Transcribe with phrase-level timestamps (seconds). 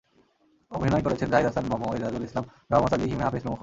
[0.71, 3.59] অভিনয় করেছেন জাহিদ হাসান, মম, এজাজুল ইসলাম, রহমত আলী, হিমে হাফিজ প্রমুখ।